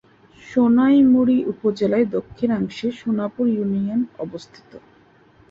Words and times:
সোনাইমুড়ি 0.43 1.37
উপজেলার 1.51 2.03
দক্ষিণাংশে 2.15 2.87
সোনাপুর 2.99 3.45
ইউনিয়নের 3.49 4.11
অবস্থান। 4.19 4.65